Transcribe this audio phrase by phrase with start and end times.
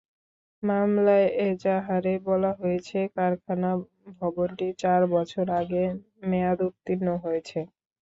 [0.63, 3.69] মামলার এজাহারে বলা হয়েছে, কারখানা
[4.17, 5.83] ভবনটি চার বছর আগে
[6.29, 7.59] মেয়াদোত্তীর্ণ হয়েছে।